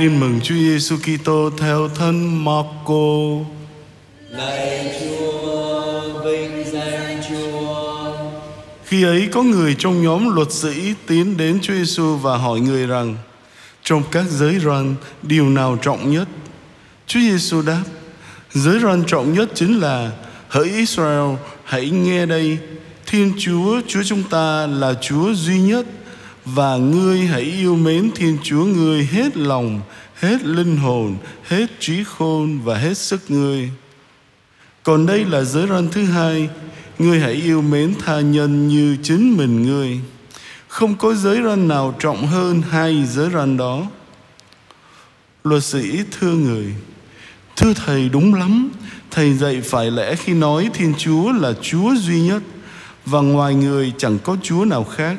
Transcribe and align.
Tin 0.00 0.20
mừng 0.20 0.40
Chúa 0.42 0.54
Giêsu 0.54 0.96
Kitô 0.96 1.50
theo 1.58 1.88
thân 1.88 2.44
Marco. 2.44 3.44
Lạy 4.30 4.94
Chúa, 5.00 6.22
vinh 6.24 6.64
danh 6.72 7.22
Chúa. 7.28 8.12
Khi 8.84 9.04
ấy 9.04 9.28
có 9.32 9.42
người 9.42 9.76
trong 9.78 10.02
nhóm 10.02 10.34
luật 10.34 10.52
sĩ 10.52 10.94
tiến 11.06 11.36
đến 11.36 11.58
Chúa 11.62 11.74
Giêsu 11.74 12.16
và 12.16 12.36
hỏi 12.36 12.60
người 12.60 12.86
rằng: 12.86 13.16
Trong 13.82 14.02
các 14.10 14.24
giới 14.28 14.58
răn, 14.58 14.94
điều 15.22 15.48
nào 15.48 15.78
trọng 15.82 16.10
nhất? 16.10 16.28
Chúa 17.06 17.20
Giêsu 17.20 17.62
đáp: 17.62 17.82
Giới 18.52 18.78
răn 18.78 19.04
trọng 19.06 19.32
nhất 19.32 19.50
chính 19.54 19.80
là: 19.80 20.10
Hỡi 20.48 20.70
Israel, 20.70 21.34
hãy 21.64 21.90
nghe 21.90 22.26
đây, 22.26 22.58
Thiên 23.06 23.32
Chúa, 23.38 23.80
Chúa 23.88 24.02
chúng 24.02 24.22
ta 24.22 24.66
là 24.66 24.94
Chúa 25.00 25.32
duy 25.34 25.60
nhất 25.60 25.86
và 26.54 26.76
ngươi 26.76 27.18
hãy 27.18 27.42
yêu 27.42 27.76
mến 27.76 28.10
Thiên 28.14 28.38
Chúa 28.42 28.64
ngươi 28.64 29.04
hết 29.04 29.36
lòng, 29.36 29.80
hết 30.14 30.42
linh 30.42 30.76
hồn, 30.76 31.16
hết 31.44 31.66
trí 31.80 32.04
khôn 32.04 32.60
và 32.64 32.78
hết 32.78 32.98
sức 32.98 33.30
ngươi. 33.30 33.70
Còn 34.82 35.06
đây 35.06 35.24
là 35.24 35.42
giới 35.42 35.66
răn 35.66 35.88
thứ 35.88 36.04
hai, 36.04 36.48
ngươi 36.98 37.20
hãy 37.20 37.32
yêu 37.32 37.62
mến 37.62 37.94
tha 38.04 38.20
nhân 38.20 38.68
như 38.68 38.96
chính 39.02 39.36
mình 39.36 39.62
ngươi. 39.62 40.00
Không 40.68 40.94
có 40.94 41.14
giới 41.14 41.42
răn 41.42 41.68
nào 41.68 41.94
trọng 41.98 42.26
hơn 42.26 42.62
hai 42.70 43.04
giới 43.06 43.30
răn 43.30 43.56
đó. 43.56 43.86
Luật 45.44 45.64
sĩ 45.64 45.98
thưa 46.10 46.32
người, 46.32 46.74
thưa 47.56 47.72
thầy 47.74 48.08
đúng 48.08 48.34
lắm, 48.34 48.70
thầy 49.10 49.32
dạy 49.32 49.60
phải 49.60 49.90
lẽ 49.90 50.14
khi 50.14 50.34
nói 50.34 50.70
Thiên 50.74 50.94
Chúa 50.98 51.32
là 51.32 51.52
Chúa 51.62 51.94
duy 51.94 52.20
nhất 52.20 52.42
và 53.06 53.20
ngoài 53.20 53.54
người 53.54 53.92
chẳng 53.98 54.18
có 54.18 54.36
Chúa 54.42 54.64
nào 54.64 54.84
khác 54.84 55.16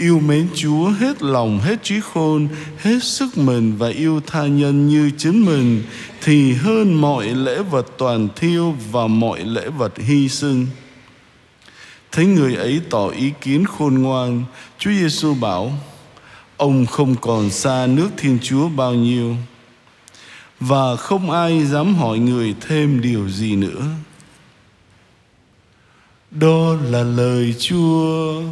yêu 0.00 0.18
mến 0.18 0.48
Chúa 0.54 0.88
hết 0.88 1.22
lòng, 1.22 1.58
hết 1.58 1.82
trí 1.82 2.00
khôn, 2.00 2.48
hết 2.78 3.02
sức 3.02 3.38
mình 3.38 3.76
và 3.78 3.88
yêu 3.88 4.20
tha 4.26 4.46
nhân 4.46 4.88
như 4.88 5.10
chính 5.18 5.44
mình 5.46 5.82
thì 6.22 6.52
hơn 6.52 6.94
mọi 6.94 7.26
lễ 7.26 7.62
vật 7.62 7.86
toàn 7.98 8.28
thiêu 8.36 8.74
và 8.92 9.06
mọi 9.06 9.44
lễ 9.44 9.68
vật 9.68 9.98
hy 9.98 10.28
sinh. 10.28 10.66
Thấy 12.12 12.26
người 12.26 12.54
ấy 12.54 12.80
tỏ 12.90 13.08
ý 13.08 13.32
kiến 13.40 13.64
khôn 13.64 13.94
ngoan, 13.94 14.44
Chúa 14.78 14.90
Giêsu 14.90 15.34
bảo: 15.34 15.72
Ông 16.56 16.86
không 16.86 17.16
còn 17.16 17.50
xa 17.50 17.86
nước 17.86 18.08
Thiên 18.16 18.38
Chúa 18.42 18.68
bao 18.68 18.94
nhiêu 18.94 19.36
và 20.60 20.96
không 20.96 21.30
ai 21.30 21.64
dám 21.64 21.94
hỏi 21.94 22.18
người 22.18 22.54
thêm 22.60 23.00
điều 23.00 23.28
gì 23.28 23.56
nữa. 23.56 23.86
Đó 26.30 26.76
là 26.90 27.02
lời 27.02 27.54
Chúa. 27.58 28.42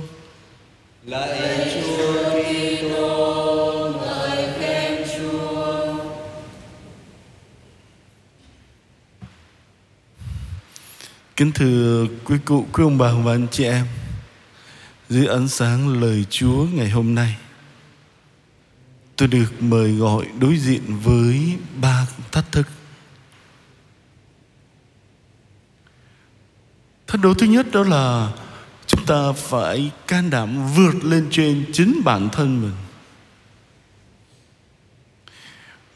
Lạy 1.08 1.70
Chúa 1.74 2.30
Kitô, 2.30 3.90
ngợi 4.00 4.48
khen 4.58 5.08
Chúa. 5.16 5.94
Kính 11.36 11.52
thưa 11.52 12.06
quý 12.24 12.36
cụ, 12.44 12.66
quý 12.72 12.84
ông 12.84 12.98
bà 12.98 13.12
và 13.12 13.32
anh 13.32 13.46
chị 13.50 13.64
em 13.64 13.86
Dưới 15.08 15.26
ánh 15.26 15.48
sáng 15.48 16.02
lời 16.02 16.24
Chúa 16.30 16.66
ngày 16.72 16.90
hôm 16.90 17.14
nay 17.14 17.36
Tôi 19.16 19.28
được 19.28 19.52
mời 19.60 19.92
gọi 19.92 20.26
đối 20.40 20.56
diện 20.56 20.82
với 21.02 21.56
ba 21.80 22.06
thách 22.32 22.52
thức 22.52 22.66
Thách 27.06 27.20
đố 27.20 27.34
thứ 27.34 27.46
nhất 27.46 27.66
đó 27.72 27.82
là 27.82 28.32
Chúng 28.88 29.06
ta 29.06 29.32
phải 29.32 29.90
can 30.06 30.30
đảm 30.30 30.66
vượt 30.76 31.04
lên 31.04 31.26
trên 31.30 31.64
chính 31.72 32.00
bản 32.04 32.28
thân 32.32 32.62
mình 32.62 32.74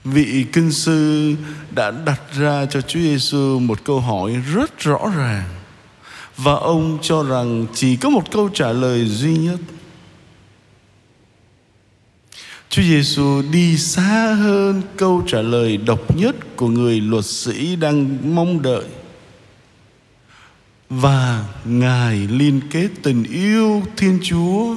Vị 0.04 0.46
kinh 0.52 0.72
sư 0.72 1.34
đã 1.70 1.90
đặt 1.90 2.20
ra 2.38 2.66
cho 2.66 2.80
Chúa 2.80 3.00
Giêsu 3.00 3.58
một 3.58 3.84
câu 3.84 4.00
hỏi 4.00 4.42
rất 4.54 4.78
rõ 4.78 5.12
ràng 5.16 5.48
và 6.36 6.52
ông 6.52 6.98
cho 7.02 7.22
rằng 7.22 7.66
chỉ 7.74 7.96
có 7.96 8.10
một 8.10 8.30
câu 8.30 8.48
trả 8.54 8.72
lời 8.72 9.06
duy 9.06 9.36
nhất. 9.36 9.58
Chúa 12.68 12.82
Giêsu 12.82 13.42
đi 13.52 13.76
xa 13.76 14.34
hơn 14.34 14.82
câu 14.96 15.22
trả 15.26 15.42
lời 15.42 15.76
độc 15.76 16.16
nhất 16.16 16.36
của 16.56 16.68
người 16.68 17.00
luật 17.00 17.24
sĩ 17.24 17.76
đang 17.76 18.18
mong 18.34 18.62
đợi. 18.62 18.84
Và 21.00 21.44
Ngài 21.64 22.16
liên 22.16 22.60
kết 22.70 22.88
tình 23.02 23.24
yêu 23.24 23.82
Thiên 23.96 24.18
Chúa 24.22 24.76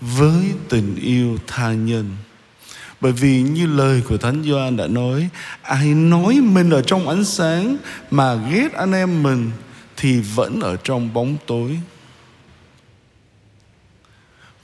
với 0.00 0.44
tình 0.68 0.96
yêu 0.96 1.38
tha 1.46 1.72
nhân. 1.72 2.16
Bởi 3.00 3.12
vì 3.12 3.42
như 3.42 3.66
lời 3.66 4.02
của 4.08 4.16
Thánh 4.16 4.42
Gioan 4.44 4.76
đã 4.76 4.86
nói, 4.86 5.28
Ai 5.62 5.86
nói 5.86 6.34
mình 6.34 6.70
ở 6.70 6.82
trong 6.82 7.08
ánh 7.08 7.24
sáng 7.24 7.76
Mà 8.10 8.34
ghét 8.34 8.72
anh 8.72 8.92
em 8.92 9.22
mình 9.22 9.50
Thì 9.96 10.20
vẫn 10.20 10.60
ở 10.60 10.76
trong 10.76 11.12
bóng 11.14 11.36
tối 11.46 11.78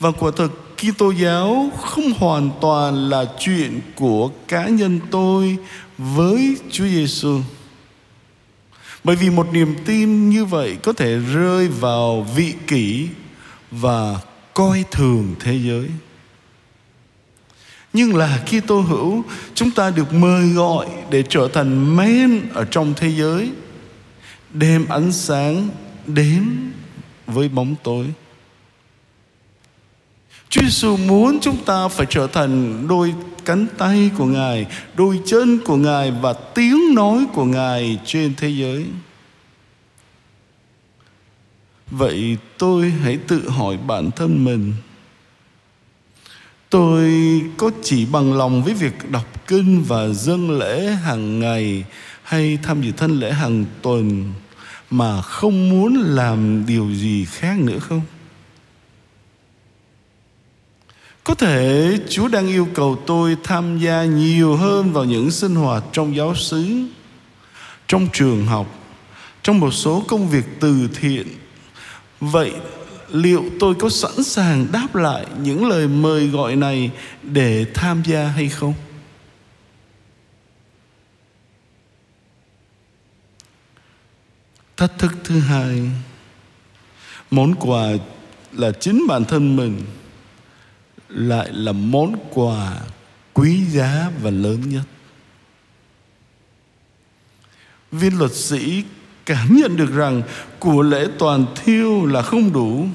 Và 0.01 0.11
quả 0.11 0.31
thực, 0.37 0.77
Kitô 0.77 1.11
giáo 1.11 1.71
không 1.81 2.13
hoàn 2.19 2.51
toàn 2.61 3.11
là 3.11 3.25
chuyện 3.39 3.81
của 3.97 4.31
cá 4.49 4.69
nhân 4.69 5.01
tôi 5.11 5.57
với 5.99 6.57
Chúa 6.71 6.87
Giêsu. 6.87 7.41
Bởi 9.05 9.17
vì 9.17 9.31
một 9.31 9.53
niềm 9.53 9.75
tin 9.85 10.31
như 10.31 10.45
vậy 10.45 10.77
có 10.83 10.93
thể 10.93 11.19
rơi 11.19 11.69
vào 11.69 12.27
vị 12.35 12.55
kỷ 12.67 13.09
và 13.71 14.21
coi 14.55 14.85
thường 14.91 15.35
thế 15.41 15.59
giới. 15.59 15.89
Nhưng 17.93 18.17
là 18.17 18.43
khi 18.47 18.61
tô 18.61 18.81
hữu, 18.81 19.25
Chúng 19.55 19.71
ta 19.71 19.91
được 19.91 20.13
mời 20.13 20.49
gọi 20.49 20.87
Để 21.11 21.25
trở 21.29 21.49
thành 21.53 21.97
men 21.97 22.49
ở 22.55 22.65
trong 22.65 22.95
thế 22.97 23.09
giới, 23.09 23.51
Đem 24.53 24.89
ánh 24.89 25.13
sáng 25.13 25.69
đến 26.07 26.71
với 27.27 27.49
bóng 27.49 27.75
tối 27.83 28.07
Chúa 30.53 30.63
Giêsu 30.63 30.97
muốn 30.97 31.39
chúng 31.41 31.65
ta 31.65 31.89
phải 31.89 32.07
trở 32.11 32.27
thành 32.27 32.87
đôi 32.89 33.15
cánh 33.45 33.67
tay 33.79 34.11
của 34.19 34.27
Ngài, 34.27 34.67
đôi 34.95 35.21
chân 35.27 35.59
của 35.65 35.77
Ngài 35.77 36.11
và 36.11 36.33
tiếng 36.33 36.95
nói 36.95 37.27
của 37.33 37.45
Ngài 37.45 37.99
trên 38.05 38.35
thế 38.37 38.49
giới. 38.49 38.87
Vậy 41.91 42.37
tôi 42.59 42.91
hãy 42.91 43.19
tự 43.29 43.49
hỏi 43.49 43.79
bản 43.87 44.11
thân 44.11 44.45
mình 44.45 44.73
Tôi 46.71 47.11
có 47.57 47.71
chỉ 47.83 48.07
bằng 48.07 48.35
lòng 48.35 48.63
với 48.65 48.75
việc 48.75 49.11
đọc 49.11 49.47
kinh 49.47 49.83
và 49.83 50.09
dâng 50.09 50.59
lễ 50.59 50.87
hàng 50.87 51.39
ngày 51.39 51.85
hay 52.23 52.59
tham 52.63 52.83
dự 52.83 52.93
thân 52.93 53.21
lễ 53.21 53.33
hàng 53.33 53.65
tuần 53.83 54.33
mà 54.91 55.23
không 55.23 55.71
muốn 55.71 56.03
làm 56.07 56.67
điều 56.67 56.93
gì 56.93 57.25
khác 57.25 57.59
nữa 57.59 57.79
không? 57.79 58.01
Có 61.25 61.35
thể 61.35 61.99
Chúa 62.11 62.29
đang 62.29 62.49
yêu 62.49 62.69
cầu 62.75 63.03
tôi 63.07 63.37
tham 63.45 63.79
gia 63.79 64.05
nhiều 64.05 64.57
hơn 64.57 64.93
vào 64.93 65.05
những 65.05 65.31
sinh 65.31 65.55
hoạt 65.55 65.85
trong 65.93 66.17
giáo 66.17 66.35
xứ, 66.35 66.87
trong 67.87 68.09
trường 68.13 68.47
học, 68.47 68.67
trong 69.43 69.61
một 69.61 69.71
số 69.71 70.05
công 70.09 70.29
việc 70.29 70.45
từ 70.61 70.89
thiện. 71.01 71.27
Vậy 72.21 72.53
liệu 73.11 73.45
tôi 73.61 73.75
có 73.75 73.89
sẵn 73.89 74.25
sàng 74.25 74.67
đáp 74.73 74.95
lại 74.95 75.27
những 75.43 75.69
lời 75.69 75.89
mời 75.89 76.27
gọi 76.27 76.57
này 76.57 76.91
để 77.23 77.67
tham 77.75 78.03
gia 78.07 78.27
hay 78.27 78.49
không? 78.49 78.75
Thách 84.77 84.99
thức 84.99 85.13
thứ 85.25 85.41
hai. 85.41 85.91
Món 87.31 87.55
quà 87.55 87.89
là 88.53 88.73
chính 88.81 89.07
bản 89.09 89.25
thân 89.25 89.57
mình 89.57 89.83
lại 91.15 91.49
là 91.53 91.73
món 91.73 92.17
quà 92.31 92.73
quý 93.33 93.65
giá 93.65 94.11
và 94.23 94.31
lớn 94.31 94.61
nhất. 94.69 94.83
Viên 97.93 98.19
luật 98.19 98.33
sĩ 98.33 98.85
cảm 99.27 99.57
nhận 99.57 99.77
được 99.77 99.95
rằng 99.95 100.23
của 100.59 100.83
lễ 100.83 101.09
toàn 101.19 101.47
thiêu 101.65 102.07
là 102.07 102.23
không 102.23 102.53
đủ. 102.53 102.87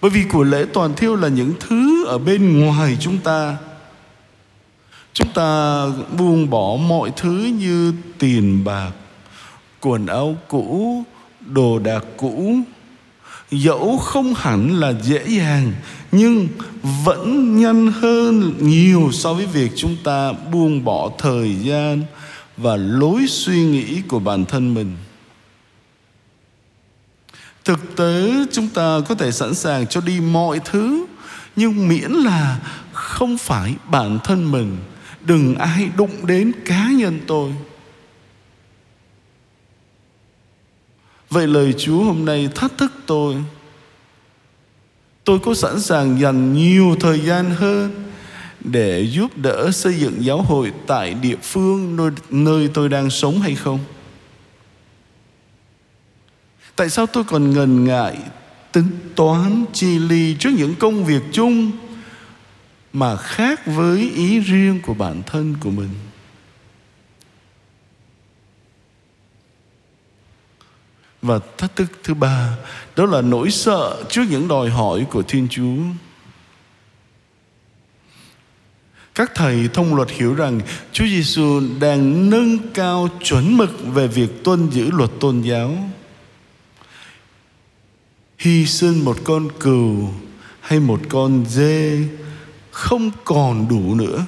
Bởi 0.00 0.10
vì 0.10 0.24
của 0.32 0.44
lễ 0.44 0.66
toàn 0.72 0.94
thiêu 0.94 1.16
là 1.16 1.28
những 1.28 1.52
thứ 1.60 2.04
ở 2.06 2.18
bên 2.18 2.60
ngoài 2.60 2.96
chúng 3.00 3.18
ta. 3.18 3.56
Chúng 5.12 5.32
ta 5.34 5.86
buông 6.18 6.50
bỏ 6.50 6.76
mọi 6.76 7.12
thứ 7.16 7.52
như 7.58 7.94
tiền 8.18 8.64
bạc, 8.64 8.90
quần 9.80 10.06
áo 10.06 10.36
cũ, 10.48 11.02
đồ 11.40 11.78
đạc 11.78 12.04
cũ 12.16 12.56
dẫu 13.52 13.98
không 13.98 14.34
hẳn 14.34 14.80
là 14.80 14.92
dễ 15.02 15.24
dàng, 15.28 15.72
nhưng 16.12 16.48
vẫn 17.04 17.56
nhanh 17.60 17.92
hơn 17.92 18.54
nhiều 18.60 19.10
so 19.12 19.34
với 19.34 19.46
việc 19.46 19.70
chúng 19.76 19.96
ta 20.04 20.32
buông 20.32 20.84
bỏ 20.84 21.10
thời 21.18 21.56
gian 21.56 22.02
và 22.56 22.76
lối 22.76 23.26
suy 23.28 23.64
nghĩ 23.64 24.00
của 24.08 24.18
bản 24.18 24.44
thân 24.44 24.74
mình. 24.74 24.96
Thực 27.64 27.96
tế, 27.96 28.32
chúng 28.52 28.68
ta 28.68 28.98
có 29.08 29.14
thể 29.14 29.32
sẵn 29.32 29.54
sàng 29.54 29.86
cho 29.86 30.00
đi 30.00 30.20
mọi 30.20 30.60
thứ, 30.64 31.06
nhưng 31.56 31.88
miễn 31.88 32.10
là 32.10 32.58
không 32.92 33.38
phải 33.38 33.74
bản 33.90 34.18
thân 34.24 34.52
mình, 34.52 34.76
đừng 35.20 35.54
ai 35.54 35.88
đụng 35.96 36.26
đến 36.26 36.52
cá 36.64 36.90
nhân 36.90 37.20
tôi. 37.26 37.52
Vậy 41.32 41.46
lời 41.46 41.74
chúa 41.78 42.04
hôm 42.04 42.24
nay 42.24 42.48
thách 42.54 42.78
thức 42.78 42.92
tôi. 43.06 43.34
Tôi 45.24 45.38
có 45.38 45.54
sẵn 45.54 45.80
sàng 45.80 46.20
dành 46.20 46.52
nhiều 46.52 46.96
thời 47.00 47.20
gian 47.20 47.50
hơn 47.50 48.04
để 48.60 49.00
giúp 49.00 49.38
đỡ 49.38 49.70
xây 49.70 49.94
dựng 49.94 50.24
giáo 50.24 50.42
hội 50.42 50.72
tại 50.86 51.14
địa 51.14 51.36
phương 51.42 51.96
nơi, 51.96 52.10
nơi 52.30 52.68
tôi 52.74 52.88
đang 52.88 53.10
sống 53.10 53.40
hay 53.40 53.54
không? 53.54 53.78
Tại 56.76 56.90
sao 56.90 57.06
tôi 57.06 57.24
còn 57.24 57.50
ngần 57.50 57.84
ngại 57.84 58.18
tính 58.72 58.90
toán 59.14 59.64
chi 59.72 59.98
ly 59.98 60.36
trước 60.38 60.50
những 60.56 60.74
công 60.74 61.04
việc 61.04 61.22
chung 61.32 61.70
mà 62.92 63.16
khác 63.16 63.60
với 63.66 64.10
ý 64.14 64.40
riêng 64.40 64.80
của 64.82 64.94
bản 64.94 65.22
thân 65.26 65.54
của 65.60 65.70
mình? 65.70 65.90
Và 71.22 71.38
thách 71.58 71.76
thức 71.76 71.92
thứ 72.04 72.14
ba, 72.14 72.56
đó 72.96 73.06
là 73.06 73.20
nỗi 73.20 73.50
sợ 73.50 74.02
trước 74.08 74.22
những 74.30 74.48
đòi 74.48 74.70
hỏi 74.70 75.06
của 75.10 75.22
thiên 75.22 75.48
chúa 75.50 75.82
các 79.14 79.32
thầy 79.34 79.68
thông 79.74 79.94
luật 79.94 80.10
hiểu 80.10 80.34
rằng 80.34 80.60
Chúa 80.92 81.04
Giêsu 81.04 81.60
đang 81.80 82.30
nâng 82.30 82.58
cao 82.74 83.08
chuẩn 83.22 83.56
mực 83.56 83.70
về 83.94 84.08
việc 84.08 84.44
tuân 84.44 84.70
giữ 84.70 84.90
luật 84.90 85.10
tôn 85.20 85.40
giáo. 85.40 85.90
Hy 88.38 88.66
sinh 88.66 89.04
một 89.04 89.16
con 89.24 89.48
cừu 89.60 90.08
hay 90.60 90.80
một 90.80 91.00
con 91.08 91.44
dê 91.48 91.98
không 92.70 93.10
còn 93.24 93.68
đủ 93.68 93.94
nữa. 93.94 94.26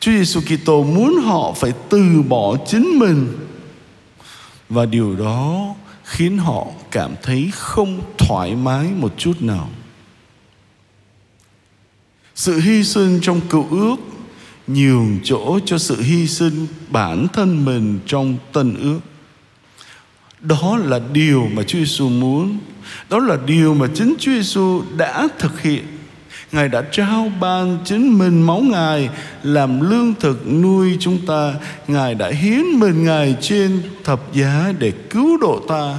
Chúa 0.00 0.12
Giêsu 0.12 0.40
Kitô 0.40 0.82
muốn 0.82 1.16
họ 1.24 1.52
phải 1.56 1.72
từ 1.90 2.22
bỏ 2.28 2.56
chính 2.66 2.98
mình 2.98 3.38
và 4.68 4.86
điều 4.86 5.16
đó 5.16 5.74
khiến 6.06 6.38
họ 6.38 6.66
cảm 6.90 7.14
thấy 7.22 7.50
không 7.54 8.00
thoải 8.18 8.54
mái 8.54 8.86
một 8.96 9.14
chút 9.16 9.42
nào. 9.42 9.70
Sự 12.34 12.60
hy 12.60 12.84
sinh 12.84 13.18
trong 13.22 13.40
cựu 13.40 13.66
ước 13.70 13.96
nhường 14.66 15.18
chỗ 15.24 15.58
cho 15.66 15.78
sự 15.78 16.02
hy 16.02 16.26
sinh 16.26 16.66
bản 16.88 17.26
thân 17.32 17.64
mình 17.64 17.98
trong 18.06 18.36
tân 18.52 18.74
ước. 18.74 19.00
Đó 20.40 20.78
là 20.84 21.00
điều 21.12 21.48
mà 21.52 21.62
Chúa 21.62 21.78
Giêsu 21.78 22.08
muốn. 22.08 22.58
Đó 23.10 23.18
là 23.18 23.38
điều 23.46 23.74
mà 23.74 23.86
chính 23.94 24.14
Chúa 24.18 24.32
Giêsu 24.32 24.82
đã 24.96 25.28
thực 25.38 25.60
hiện. 25.60 25.84
Ngài 26.52 26.68
đã 26.68 26.82
trao 26.92 27.32
ban 27.40 27.78
chính 27.84 28.18
mình 28.18 28.42
máu 28.42 28.60
Ngài, 28.60 29.10
làm 29.42 29.90
lương 29.90 30.14
thực 30.20 30.46
nuôi 30.46 30.96
chúng 31.00 31.26
ta. 31.26 31.54
Ngài 31.88 32.14
đã 32.14 32.28
hiến 32.28 32.64
mình 32.64 33.04
Ngài 33.04 33.36
trên 33.40 33.82
thập 34.04 34.34
giá 34.34 34.72
để 34.78 34.92
cứu 35.10 35.38
độ 35.40 35.60
ta. 35.68 35.98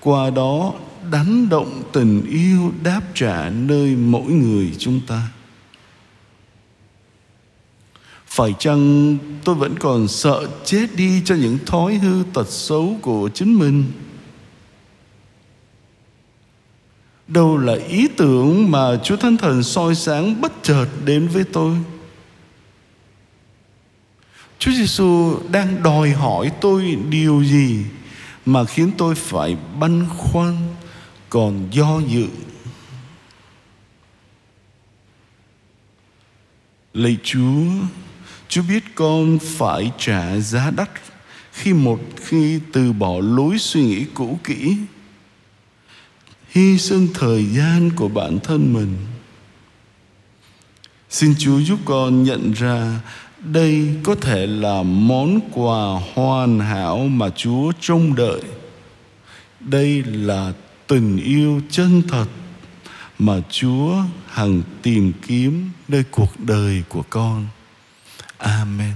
Qua 0.00 0.30
đó, 0.30 0.72
đánh 1.10 1.48
động 1.48 1.82
tình 1.92 2.22
yêu 2.30 2.72
đáp 2.82 3.00
trả 3.14 3.50
nơi 3.50 3.96
mỗi 3.96 4.32
người 4.32 4.72
chúng 4.78 5.00
ta. 5.06 5.22
Phải 8.26 8.54
chăng 8.58 9.16
tôi 9.44 9.54
vẫn 9.54 9.74
còn 9.78 10.08
sợ 10.08 10.46
chết 10.64 10.86
đi 10.96 11.22
cho 11.24 11.34
những 11.34 11.58
thói 11.66 11.94
hư 11.94 12.22
tật 12.34 12.48
xấu 12.48 12.96
của 13.02 13.30
chính 13.34 13.58
mình? 13.58 13.84
Đâu 17.28 17.58
là 17.58 17.76
ý 17.88 18.08
tưởng 18.16 18.70
mà 18.70 18.96
Chúa 19.04 19.16
Thánh 19.16 19.36
Thần 19.36 19.62
soi 19.62 19.94
sáng 19.94 20.40
bất 20.40 20.52
chợt 20.62 20.86
đến 21.04 21.28
với 21.28 21.44
tôi? 21.44 21.76
Chúa 24.58 24.72
Giêsu 24.72 25.38
đang 25.50 25.82
đòi 25.82 26.10
hỏi 26.10 26.50
tôi 26.60 26.98
điều 27.08 27.44
gì 27.44 27.84
mà 28.46 28.64
khiến 28.64 28.90
tôi 28.98 29.14
phải 29.14 29.56
băn 29.80 30.06
khoăn, 30.08 30.56
còn 31.30 31.68
do 31.70 32.00
dự 32.08 32.26
lạy 36.94 37.16
chúa 37.22 37.64
chúa 38.48 38.62
biết 38.68 38.84
con 38.94 39.38
phải 39.42 39.92
trả 39.98 40.36
giá 40.36 40.70
đắt 40.76 40.90
khi 41.52 41.72
một 41.72 42.00
khi 42.16 42.60
từ 42.72 42.92
bỏ 42.92 43.14
lối 43.20 43.58
suy 43.58 43.84
nghĩ 43.84 44.04
cũ 44.14 44.38
kỹ 44.44 44.76
hy 46.54 46.78
sinh 46.78 47.08
thời 47.14 47.44
gian 47.44 47.90
của 47.96 48.08
bản 48.08 48.38
thân 48.44 48.72
mình. 48.72 48.96
Xin 51.10 51.34
chúa 51.38 51.58
giúp 51.58 51.78
con 51.84 52.22
nhận 52.22 52.52
ra 52.52 53.00
đây 53.38 53.88
có 54.02 54.14
thể 54.14 54.46
là 54.46 54.82
món 54.82 55.40
quà 55.52 56.00
hoàn 56.14 56.60
hảo 56.60 56.98
mà 56.98 57.30
chúa 57.30 57.72
trông 57.80 58.14
đợi. 58.14 58.40
Đây 59.60 60.02
là 60.02 60.52
tình 60.86 61.16
yêu 61.16 61.60
chân 61.70 62.02
thật 62.08 62.26
mà 63.18 63.40
chúa 63.50 63.94
hằng 64.28 64.62
tìm 64.82 65.12
kiếm 65.26 65.70
nơi 65.88 66.04
cuộc 66.10 66.40
đời 66.40 66.82
của 66.88 67.02
con. 67.10 67.46
Amen. 68.38 68.94